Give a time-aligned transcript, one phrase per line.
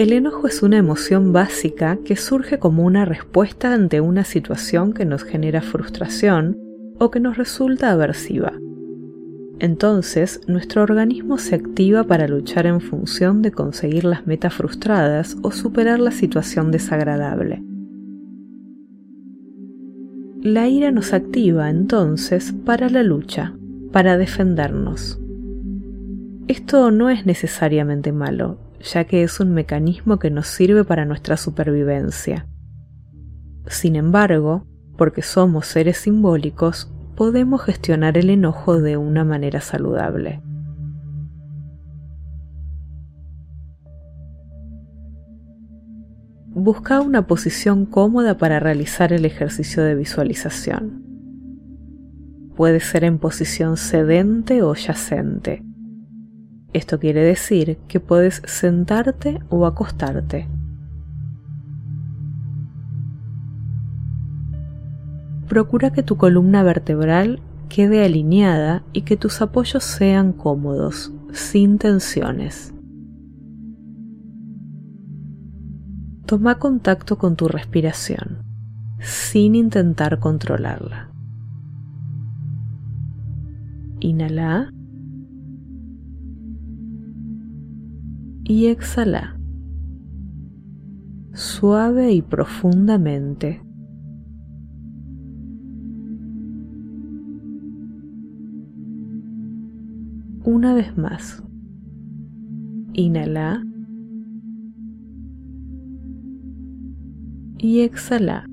[0.00, 5.04] El enojo es una emoción básica que surge como una respuesta ante una situación que
[5.04, 6.56] nos genera frustración
[6.98, 8.54] o que nos resulta aversiva.
[9.58, 15.50] Entonces, nuestro organismo se activa para luchar en función de conseguir las metas frustradas o
[15.50, 17.62] superar la situación desagradable.
[20.40, 23.54] La ira nos activa entonces para la lucha,
[23.92, 25.20] para defendernos.
[26.48, 31.36] Esto no es necesariamente malo, ya que es un mecanismo que nos sirve para nuestra
[31.36, 32.46] supervivencia.
[33.66, 34.66] Sin embargo,
[34.96, 40.42] porque somos seres simbólicos, podemos gestionar el enojo de una manera saludable.
[46.52, 51.04] Busca una posición cómoda para realizar el ejercicio de visualización.
[52.56, 55.62] Puede ser en posición sedente o yacente.
[56.72, 60.48] Esto quiere decir que puedes sentarte o acostarte.
[65.48, 72.72] Procura que tu columna vertebral quede alineada y que tus apoyos sean cómodos, sin tensiones.
[76.26, 78.44] Toma contacto con tu respiración,
[79.00, 81.10] sin intentar controlarla.
[83.98, 84.72] Inhala
[88.50, 89.38] y exhala,
[91.32, 93.62] suave y profundamente.
[100.42, 101.44] Una vez más.
[102.92, 103.64] Inhala.
[107.56, 108.46] Y exhala.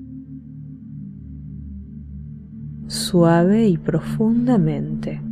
[2.86, 5.27] Suave y profundamente.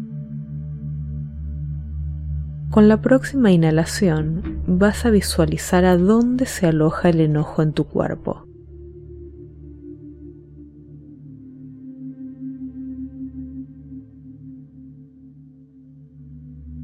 [2.76, 7.84] Con la próxima inhalación vas a visualizar a dónde se aloja el enojo en tu
[7.84, 8.44] cuerpo.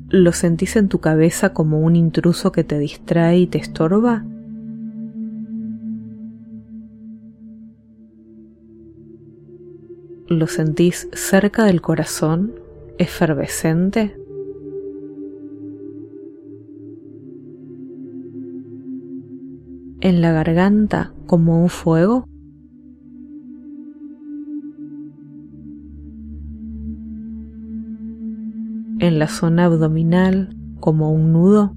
[0.09, 4.25] ¿Lo sentís en tu cabeza como un intruso que te distrae y te estorba?
[10.27, 12.55] ¿Lo sentís cerca del corazón,
[12.97, 14.22] efervescente?
[20.03, 22.27] ¿En la garganta como un fuego?
[29.03, 31.75] en la zona abdominal como un nudo.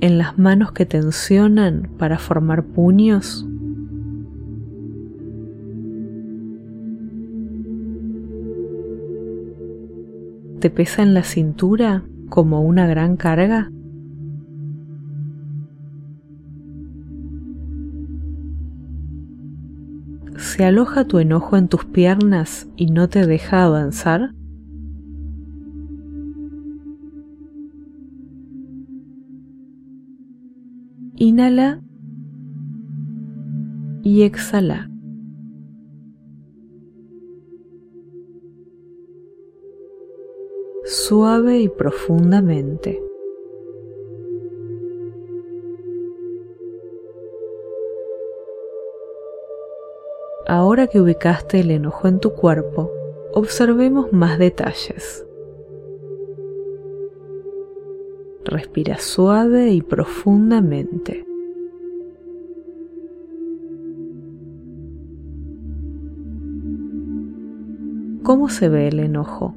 [0.00, 3.46] En las manos que tensionan para formar puños.
[10.62, 13.72] ¿Te pesa en la cintura como una gran carga?
[20.36, 24.36] ¿Se aloja tu enojo en tus piernas y no te deja avanzar?
[31.16, 31.82] Inhala
[34.04, 34.91] y exhala.
[41.12, 42.98] Suave y profundamente.
[50.46, 52.90] Ahora que ubicaste el enojo en tu cuerpo,
[53.34, 55.26] observemos más detalles.
[58.46, 61.26] Respira suave y profundamente.
[68.22, 69.54] ¿Cómo se ve el enojo?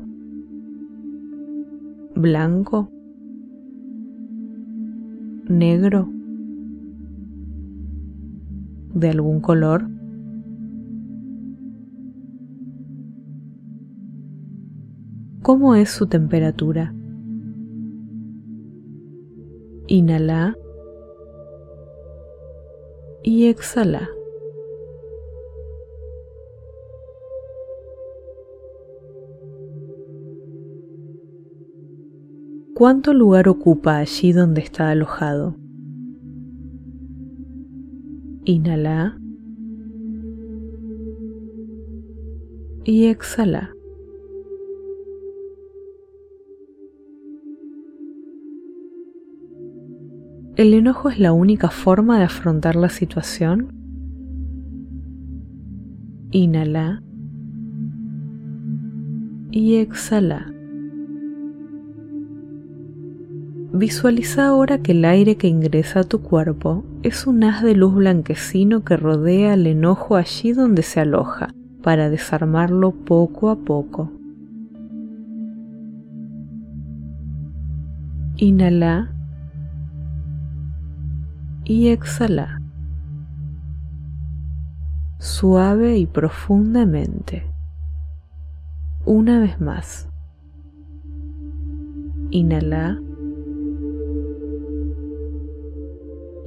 [2.15, 2.89] ¿Blanco?
[5.49, 6.07] ¿Negro?
[8.93, 9.89] ¿De algún color?
[15.41, 16.95] ¿Cómo es su temperatura?
[19.87, 20.55] Inhala
[23.23, 24.14] y exhala.
[32.77, 35.55] ¿Cuánto lugar ocupa allí donde está alojado?
[38.43, 39.17] Inhala
[42.83, 43.73] y exhala.
[50.57, 53.71] ¿El enojo es la única forma de afrontar la situación?
[56.31, 57.01] Inhala
[59.51, 60.54] y exhala.
[63.77, 67.93] Visualiza ahora que el aire que ingresa a tu cuerpo es un haz de luz
[67.93, 71.49] blanquecino que rodea el enojo allí donde se aloja
[71.83, 74.13] para desarmarlo poco a poco.
[78.37, 79.13] Inhala
[81.65, 82.61] y exhala.
[85.19, 87.43] Suave y profundamente.
[89.05, 90.07] Una vez más.
[92.31, 93.01] Inhala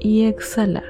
[0.01, 0.85] y exhala.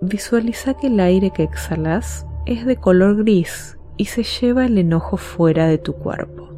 [0.00, 5.16] Visualiza que el aire que exhalas es de color gris y se lleva el enojo
[5.16, 6.48] fuera de tu cuerpo.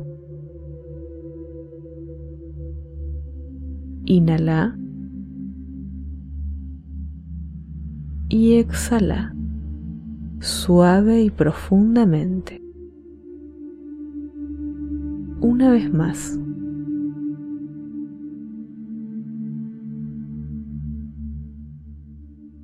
[4.04, 4.76] Inhala
[8.28, 9.34] y exhala
[10.40, 12.62] suave y profundamente.
[15.40, 16.38] Una vez más.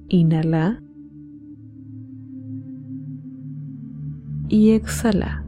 [0.09, 0.81] Inhala
[4.49, 5.45] y exhala.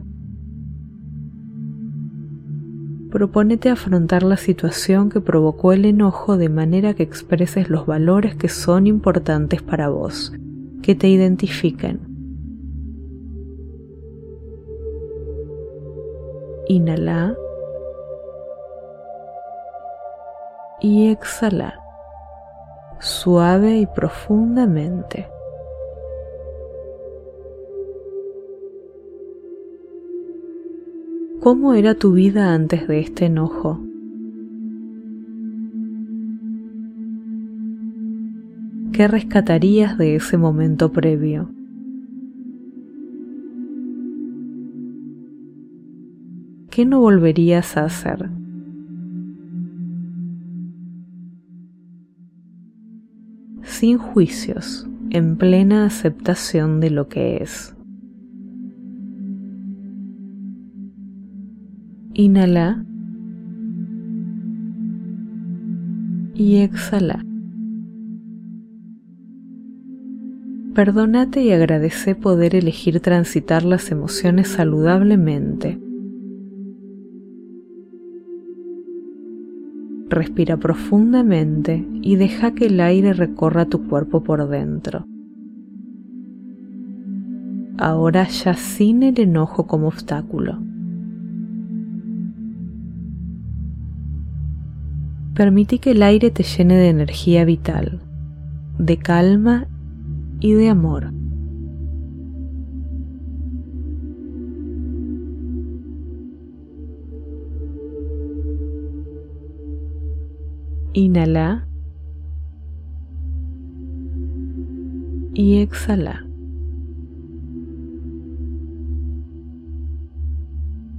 [3.09, 8.49] Propónete afrontar la situación que provocó el enojo de manera que expreses los valores que
[8.49, 10.33] son importantes para vos,
[10.81, 12.01] que te identifiquen.
[16.67, 17.33] Inhala
[20.81, 21.79] y exhala
[22.99, 25.27] suave y profundamente.
[31.39, 33.79] ¿Cómo era tu vida antes de este enojo?
[38.91, 41.49] ¿Qué rescatarías de ese momento previo?
[46.69, 48.29] ¿Qué no volverías a hacer?
[53.79, 57.73] Sin juicios, en plena aceptación de lo que es.
[62.13, 62.83] Inhala
[66.35, 67.23] y exhala.
[70.75, 75.79] Perdónate y agradece poder elegir transitar las emociones saludablemente
[80.09, 85.05] Respira profundamente y deja que el aire recorra tu cuerpo por dentro.
[87.77, 90.59] Ahora ya sin el enojo como obstáculo.
[95.35, 98.01] Permite que el aire te llene de energía vital,
[98.79, 99.67] de calma
[100.39, 101.18] y de amor.
[110.93, 111.67] Inhala
[115.33, 116.25] y exhala.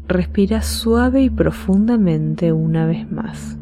[0.06, 3.58] Respira suave y profundamente una vez más.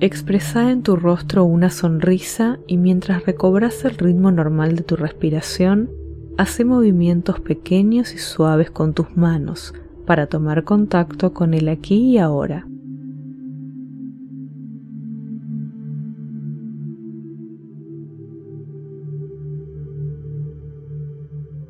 [0.00, 5.90] Expresa en tu rostro una sonrisa y mientras recobras el ritmo normal de tu respiración,
[6.38, 9.74] Hace movimientos pequeños y suaves con tus manos
[10.06, 12.66] para tomar contacto con el aquí y ahora.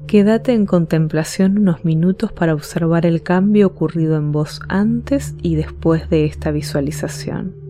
[0.07, 6.09] Quédate en contemplación unos minutos para observar el cambio ocurrido en vos antes y después
[6.09, 7.62] de esta visualización.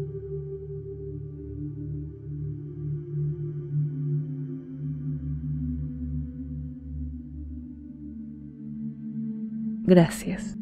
[9.94, 10.56] Gracias.